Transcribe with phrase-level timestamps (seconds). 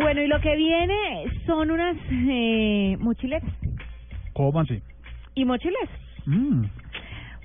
[0.00, 3.50] Bueno, y lo que viene son unas eh, mochiletas.
[4.32, 4.80] ¿Cómo así?
[5.34, 5.90] ¿Y mochiletas?
[6.24, 6.64] Mm.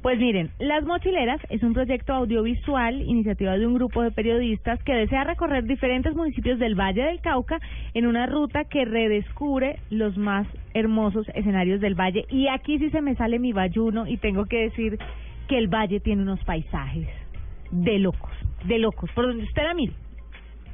[0.01, 4.93] Pues miren, Las Mochileras es un proyecto audiovisual, iniciativa de un grupo de periodistas que
[4.93, 7.59] desea recorrer diferentes municipios del Valle del Cauca
[7.93, 12.25] en una ruta que redescubre los más hermosos escenarios del valle.
[12.29, 14.99] Y aquí sí se me sale mi bayuno y tengo que decir
[15.47, 17.07] que el valle tiene unos paisajes
[17.71, 18.31] de locos,
[18.63, 19.93] de locos, por donde usted la mire,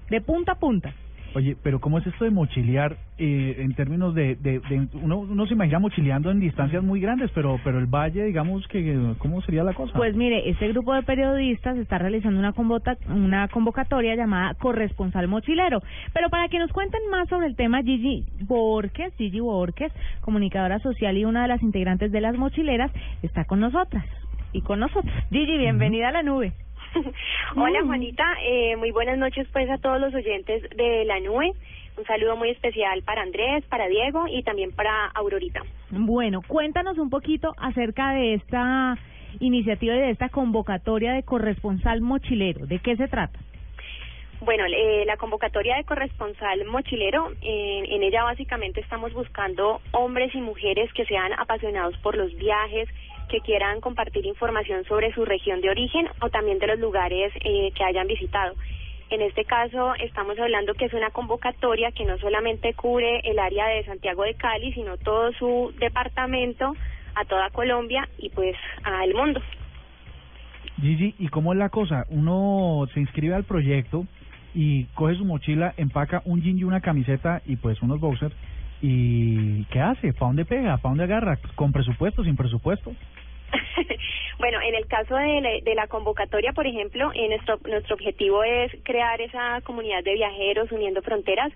[0.09, 0.93] de punta a punta.
[1.33, 5.47] Oye, pero ¿cómo es esto de mochilear eh, en términos de, de, de uno, uno
[5.47, 9.63] se imagina mochileando en distancias muy grandes, pero pero el valle, digamos que ¿cómo sería
[9.63, 9.93] la cosa?
[9.93, 15.81] Pues mire, este grupo de periodistas está realizando una convota, una convocatoria llamada corresponsal mochilero.
[16.13, 21.17] Pero para que nos cuenten más sobre el tema, Gigi Borges, Gigi Borges, comunicadora social
[21.17, 24.05] y una de las integrantes de las mochileras, está con nosotras
[24.53, 25.13] y con nosotros.
[25.29, 26.53] Gigi, bienvenida a la nube.
[27.55, 31.51] Hola Juanita, eh, muy buenas noches pues a todos los oyentes de la nube.
[31.97, 35.61] Un saludo muy especial para Andrés, para Diego y también para Aurorita.
[35.89, 38.97] Bueno, cuéntanos un poquito acerca de esta
[39.39, 42.65] iniciativa y de esta convocatoria de corresponsal mochilero.
[42.65, 43.39] ¿De qué se trata?
[44.41, 50.41] Bueno, eh, la convocatoria de corresponsal mochilero, eh, en ella básicamente estamos buscando hombres y
[50.41, 52.89] mujeres que sean apasionados por los viajes,
[53.31, 57.71] que quieran compartir información sobre su región de origen o también de los lugares eh,
[57.73, 58.53] que hayan visitado.
[59.09, 63.67] En este caso estamos hablando que es una convocatoria que no solamente cubre el área
[63.67, 66.75] de Santiago de Cali, sino todo su departamento,
[67.15, 69.41] a toda Colombia y pues al mundo.
[70.81, 72.05] Gigi, ¿y cómo es la cosa?
[72.09, 74.05] Uno se inscribe al proyecto
[74.53, 78.35] y coge su mochila, empaca un jean y una camiseta y pues unos boxers
[78.81, 80.13] y ¿qué hace?
[80.13, 80.77] ¿Para dónde pega?
[80.77, 81.37] ¿Para dónde agarra?
[81.55, 82.23] ¿Con presupuesto?
[82.23, 82.93] ¿Sin presupuesto?
[84.39, 89.19] bueno, en el caso de la, convocatoria, por ejemplo, eh, nuestro, nuestro objetivo es crear
[89.21, 91.51] esa comunidad de viajeros uniendo fronteras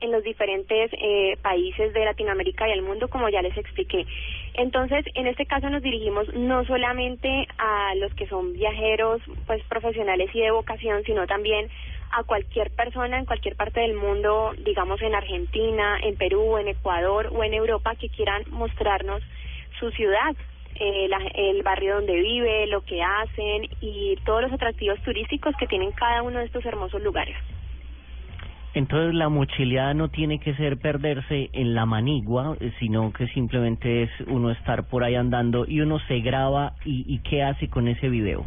[0.00, 4.06] en los diferentes eh, países de Latinoamérica y el mundo, como ya les expliqué.
[4.54, 10.30] Entonces, en este caso nos dirigimos no solamente a los que son viajeros, pues profesionales
[10.34, 11.68] y de vocación, sino también
[12.10, 17.30] a cualquier persona en cualquier parte del mundo, digamos en Argentina, en Perú, en Ecuador
[17.32, 19.22] o en Europa, que quieran mostrarnos
[19.78, 20.34] su ciudad,
[20.80, 25.66] eh, la, el barrio donde vive, lo que hacen y todos los atractivos turísticos que
[25.66, 27.36] tienen cada uno de estos hermosos lugares.
[28.74, 34.10] Entonces la mochileada no tiene que ser perderse en la manigua, sino que simplemente es
[34.26, 38.08] uno estar por ahí andando y uno se graba y, y qué hace con ese
[38.08, 38.46] video.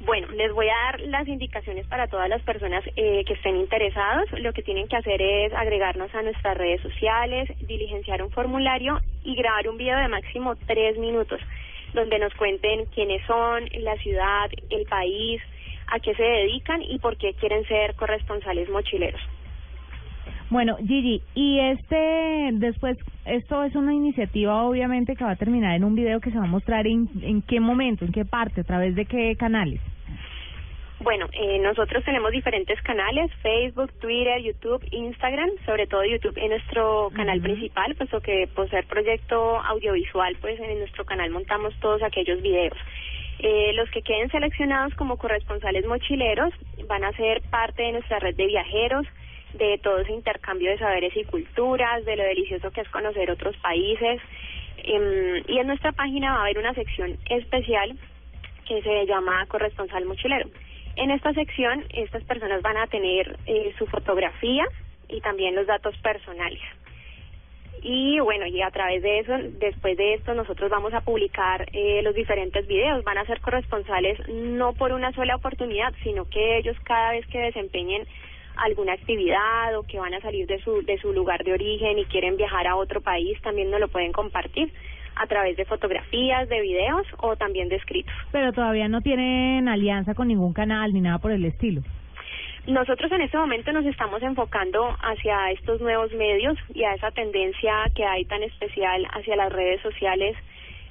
[0.00, 4.30] Bueno, les voy a dar las indicaciones para todas las personas eh, que estén interesados.
[4.32, 9.34] Lo que tienen que hacer es agregarnos a nuestras redes sociales, diligenciar un formulario y
[9.34, 11.40] grabar un video de máximo tres minutos,
[11.94, 15.40] donde nos cuenten quiénes son, la ciudad, el país,
[15.86, 19.20] a qué se dedican y por qué quieren ser corresponsales mochileros.
[20.48, 25.82] Bueno, Gigi, y este, después, esto es una iniciativa obviamente que va a terminar en
[25.82, 28.64] un video que se va a mostrar en, en qué momento, en qué parte, a
[28.64, 29.80] través de qué canales.
[31.00, 37.10] Bueno, eh, nosotros tenemos diferentes canales, Facebook, Twitter, YouTube, Instagram, sobre todo YouTube es nuestro
[37.14, 42.40] canal principal, puesto que por ser proyecto audiovisual, pues en nuestro canal montamos todos aquellos
[42.40, 42.78] videos.
[43.40, 46.54] Eh, los que queden seleccionados como corresponsales mochileros
[46.88, 49.06] van a ser parte de nuestra red de viajeros,
[49.56, 53.56] de todo ese intercambio de saberes y culturas, de lo delicioso que es conocer otros
[53.58, 54.20] países.
[54.78, 57.96] Eh, y en nuestra página va a haber una sección especial
[58.66, 60.48] que se llama Corresponsal Mochilero.
[60.96, 64.64] En esta sección, estas personas van a tener eh, su fotografía
[65.08, 66.60] y también los datos personales.
[67.82, 72.00] Y bueno, y a través de eso, después de esto, nosotros vamos a publicar eh,
[72.02, 73.04] los diferentes videos.
[73.04, 77.38] Van a ser corresponsales no por una sola oportunidad, sino que ellos cada vez que
[77.38, 78.06] desempeñen
[78.56, 82.04] alguna actividad o que van a salir de su, de su lugar de origen y
[82.06, 84.72] quieren viajar a otro país, también nos lo pueden compartir
[85.16, 88.14] a través de fotografías, de videos o también de escritos.
[88.32, 91.82] Pero todavía no tienen alianza con ningún canal ni nada por el estilo.
[92.66, 97.72] Nosotros en este momento nos estamos enfocando hacia estos nuevos medios y a esa tendencia
[97.94, 100.36] que hay tan especial hacia las redes sociales,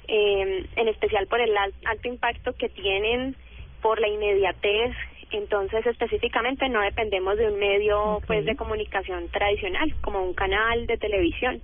[0.08, 3.36] eh, en especial por el alto impacto que tienen,
[3.82, 4.96] por la inmediatez
[5.32, 10.96] entonces, específicamente no dependemos de un medio pues de comunicación tradicional, como un canal de
[10.96, 11.60] televisión.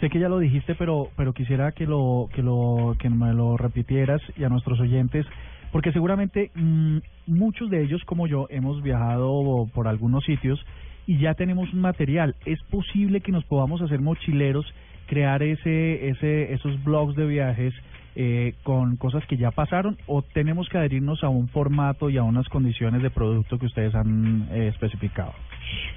[0.00, 3.56] Sé que ya lo dijiste, pero pero quisiera que lo que lo que me lo
[3.56, 5.26] repitieras y a nuestros oyentes,
[5.70, 10.64] porque seguramente mm, muchos de ellos como yo hemos viajado por algunos sitios
[11.06, 12.34] y ya tenemos un material.
[12.46, 14.66] Es posible que nos podamos hacer mochileros,
[15.06, 17.74] crear ese ese esos blogs de viajes
[18.14, 22.22] eh, con cosas que ya pasaron o tenemos que adherirnos a un formato y a
[22.22, 25.32] unas condiciones de producto que ustedes han eh, especificado?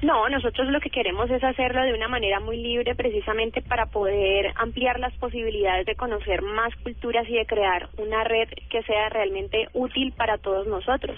[0.01, 4.53] No, nosotros lo que queremos es hacerlo de una manera muy libre precisamente para poder
[4.55, 9.67] ampliar las posibilidades de conocer más culturas y de crear una red que sea realmente
[9.73, 11.17] útil para todos nosotros.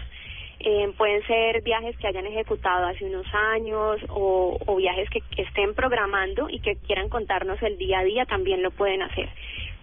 [0.59, 5.44] Eh, pueden ser viajes que hayan ejecutado hace unos años o, o viajes que, que
[5.44, 9.29] estén programando y que quieran contarnos el día a día, también lo pueden hacer.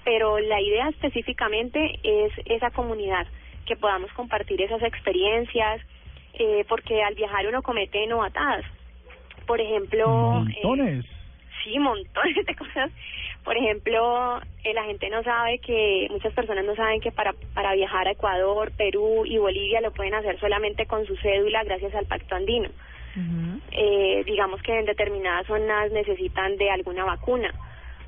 [0.04, 3.26] Pero la idea específicamente es esa comunidad,
[3.66, 5.80] que podamos compartir esas experiencias,
[6.34, 8.64] eh, porque al viajar uno comete novatadas.
[9.46, 10.06] Por ejemplo...
[10.08, 11.04] Montones.
[11.04, 11.08] Eh,
[11.64, 12.90] sí, montones de cosas.
[13.44, 17.74] Por ejemplo, eh, la gente no sabe que, muchas personas no saben que para, para
[17.74, 22.06] viajar a Ecuador, Perú y Bolivia lo pueden hacer solamente con su cédula gracias al
[22.06, 22.70] Pacto Andino.
[23.70, 27.54] eh, digamos que en determinadas zonas necesitan de alguna vacuna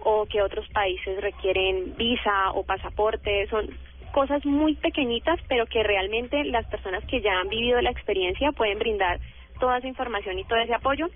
[0.09, 3.49] o que otros países requieren visa o pasaporte.
[3.49, 3.67] Son
[4.13, 8.79] cosas muy pequeñitas, pero que realmente las personas que ya han vivido la experiencia pueden
[8.79, 9.19] brindar
[9.59, 11.09] toda esa información y todo ese apoyo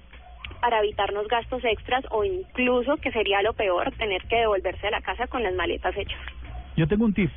[0.60, 5.02] para evitarnos gastos extras o incluso, que sería lo peor, tener que devolverse a la
[5.02, 6.20] casa con las maletas hechas.
[6.76, 7.30] Yo tengo un tip.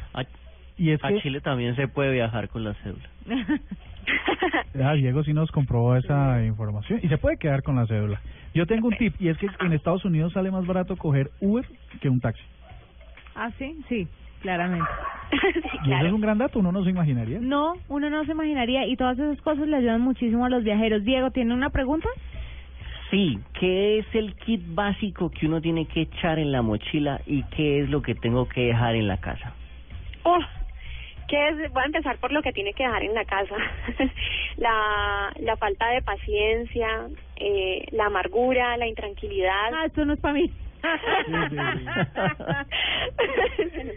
[0.78, 3.10] A, Y es a que Chile también se puede viajar con la cédula.
[4.84, 8.22] ah, Diego sí nos comprobó esa información y se puede quedar con la cédula.
[8.54, 11.66] Yo tengo un tip y es que en Estados Unidos sale más barato coger Uber
[12.02, 12.44] que un taxi.
[13.36, 13.80] ¿Ah, sí?
[13.90, 14.08] Sí,
[14.42, 14.88] claramente.
[15.32, 17.40] sí, Y eso es un gran dato, uno no se imaginaría.
[17.42, 21.04] No, uno no se imaginaría y todas esas cosas le ayudan muchísimo a los viajeros.
[21.04, 22.08] Diego, ¿tiene una pregunta?
[23.10, 27.44] Sí, ¿qué es el kit básico que uno tiene que echar en la mochila y
[27.44, 29.54] qué es lo que tengo que dejar en la casa?
[30.24, 30.40] Oh,
[31.28, 31.72] ¿qué es?
[31.72, 33.56] Voy a empezar por lo que tiene que dejar en la casa.
[34.58, 39.74] la, la falta de paciencia, eh, la amargura, la intranquilidad.
[39.74, 40.52] Ah, esto no es para mí.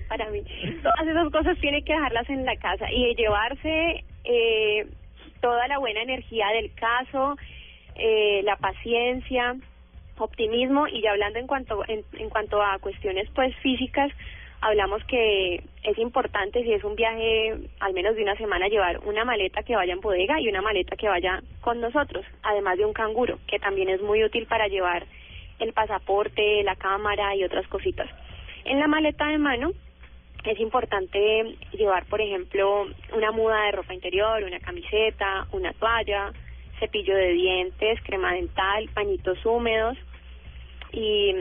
[0.08, 0.42] para mí.
[0.82, 4.86] Todas esas cosas tiene que dejarlas en la casa y llevarse eh,
[5.40, 7.36] toda la buena energía del caso,
[7.96, 9.56] eh, la paciencia,
[10.18, 14.10] optimismo y ya hablando en cuanto en, en cuanto a cuestiones pues físicas
[14.60, 19.24] hablamos que es importante si es un viaje al menos de una semana llevar una
[19.24, 22.92] maleta que vaya en bodega y una maleta que vaya con nosotros además de un
[22.92, 25.06] canguro que también es muy útil para llevar
[25.58, 28.08] el pasaporte la cámara y otras cositas.
[28.64, 29.72] En la maleta de mano
[30.44, 36.32] es importante llevar, por ejemplo, una muda de ropa interior, una camiseta, una toalla,
[36.78, 39.96] cepillo de dientes, crema dental, pañitos húmedos.
[40.92, 41.34] Y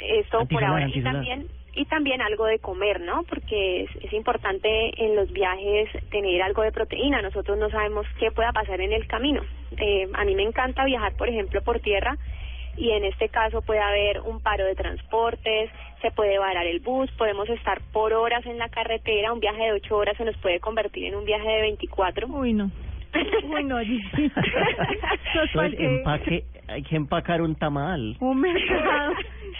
[0.00, 3.22] esto por ahora y también y también algo de comer, ¿no?
[3.24, 7.22] Porque es, es importante en los viajes tener algo de proteína.
[7.22, 9.42] Nosotros no sabemos qué pueda pasar en el camino.
[9.76, 12.16] Eh, a mí me encanta viajar, por ejemplo, por tierra
[12.78, 15.70] y en este caso puede haber un paro de transportes,
[16.00, 19.72] se puede varar el bus, podemos estar por horas en la carretera, un viaje de
[19.72, 22.28] ocho horas se nos puede convertir en un viaje de 24.
[22.28, 22.70] Uy, no.
[23.44, 24.00] Uy, no, Entonces,
[25.78, 28.16] empaque, hay que empacar un tamal.
[28.20, 29.14] Un mercado.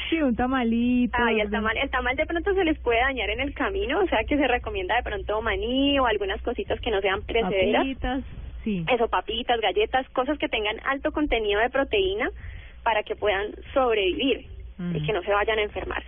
[0.09, 1.17] Sí, un tamalito.
[1.19, 4.07] Ay, el tamal, el tamal de pronto se les puede dañar en el camino, o
[4.07, 7.83] sea que se recomienda de pronto maní o algunas cositas que no sean precederas.
[7.83, 8.25] Papitas,
[8.65, 8.85] sí.
[8.93, 12.31] Eso, papitas, galletas, cosas que tengan alto contenido de proteína
[12.83, 14.47] para que puedan sobrevivir
[14.95, 16.05] y que no se vayan a enfermar.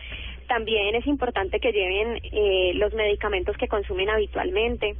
[0.46, 4.94] También es importante que lleven eh, los medicamentos que consumen habitualmente.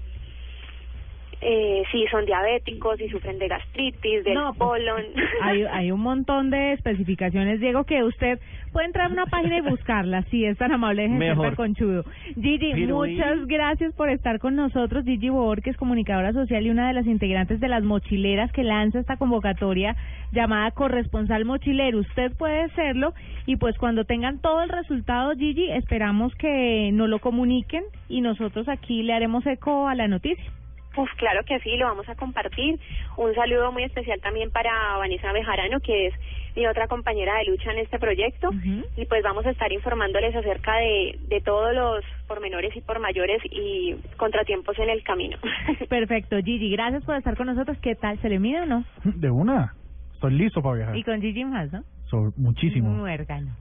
[1.42, 5.04] Eh, si son diabéticos, si sufren de gastritis, del No, pues, colon.
[5.42, 8.38] Hay, hay un montón de especificaciones, Diego, que usted
[8.72, 12.04] puede entrar a una página y buscarla, si es tan amable, deje de tan conchudo.
[12.34, 13.46] Gigi, Pero, muchas ¿y?
[13.46, 15.04] gracias por estar con nosotros.
[15.04, 18.62] Gigi Bor, que es comunicadora social y una de las integrantes de las mochileras que
[18.62, 19.96] lanza esta convocatoria
[20.32, 21.98] llamada Corresponsal Mochilero.
[21.98, 23.14] Usted puede serlo
[23.46, 28.68] y pues cuando tengan todo el resultado, Gigi, esperamos que nos lo comuniquen y nosotros
[28.68, 30.52] aquí le haremos eco a la noticia.
[31.00, 32.78] Pues claro que sí, lo vamos a compartir.
[33.16, 36.14] Un saludo muy especial también para Vanessa Bejarano, que es
[36.56, 38.50] mi otra compañera de lucha en este proyecto.
[38.96, 43.40] Y pues vamos a estar informándoles acerca de, de todos los pormenores y por mayores
[43.50, 45.38] y contratiempos en el camino.
[45.88, 47.78] Perfecto, Gigi, gracias por estar con nosotros.
[47.80, 48.20] ¿Qué tal?
[48.20, 48.84] ¿Se le mide o no?
[49.04, 49.74] De una.
[50.14, 50.96] Estoy listo para viajar.
[50.96, 51.82] Y con Gigi más, ¿no?
[52.10, 52.90] So- muchísimo.
[52.90, 53.56] Muérgano.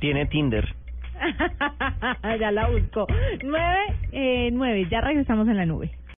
[0.00, 0.66] Tiene Tinder.
[2.40, 3.06] ya la busco.
[3.44, 3.78] Nueve,
[4.12, 5.90] eh, nueve, ya regresamos en la nube.